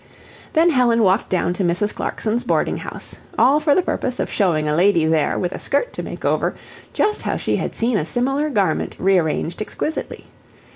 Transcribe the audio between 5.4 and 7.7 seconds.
a skirt to make over just how she